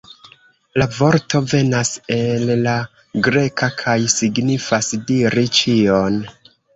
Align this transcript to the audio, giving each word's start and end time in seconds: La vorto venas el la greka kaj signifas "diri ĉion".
La 0.81 0.85
vorto 0.99 1.41
venas 1.49 1.91
el 2.15 2.45
la 2.61 2.73
greka 3.27 3.69
kaj 3.83 3.97
signifas 4.15 4.89
"diri 5.11 5.45
ĉion". 5.59 6.19